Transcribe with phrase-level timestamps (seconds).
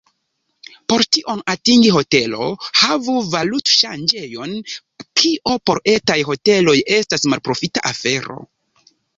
[0.91, 2.47] Por tion atingi hotelo
[2.83, 4.57] havu valutŝanĝejon,
[5.21, 8.41] kio por etaj hoteloj estas malprofita afero.